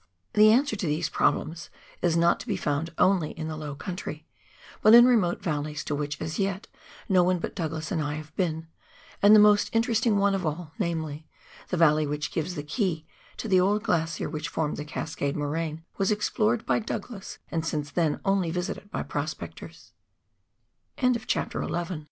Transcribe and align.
The 0.33 0.51
answer 0.51 0.75
to 0.75 0.87
these 0.87 1.09
problems 1.09 1.69
is 2.01 2.17
not 2.17 2.39
to 2.39 2.47
be 2.47 2.57
found 2.57 2.89
only 2.97 3.37
on 3.37 3.47
the 3.47 3.55
low 3.55 3.75
country, 3.75 4.25
but 4.81 4.95
in 4.95 5.05
remote 5.05 5.43
valleys 5.43 5.83
to 5.83 5.93
which 5.93 6.19
as 6.19 6.39
yet 6.39 6.65
no 7.07 7.21
one 7.21 7.37
but 7.37 7.53
Douglas 7.53 7.91
and 7.91 8.01
I 8.01 8.15
have 8.15 8.35
been, 8.35 8.65
and 9.21 9.35
the 9.35 9.39
most 9.39 9.69
interesting 9.75 10.17
one 10.17 10.33
of 10.33 10.43
all, 10.43 10.73
namely, 10.79 11.27
the 11.69 11.77
valley 11.77 12.07
which 12.07 12.31
gives 12.31 12.55
the 12.55 12.63
key 12.63 13.05
to 13.37 13.47
the 13.47 13.59
old 13.59 13.83
glacier 13.83 14.27
which 14.27 14.49
formed 14.49 14.77
the 14.77 14.85
Cascade 14.85 15.35
moraine, 15.37 15.85
was 15.99 16.11
explored 16.11 16.65
by 16.65 16.79
Douglas, 16.79 17.37
and 17.51 17.63
since 17.63 17.91
then 17.91 18.19
only 18.25 18.49
visited 18.49 18.89
by 18.89 19.03
prospe 19.03 19.69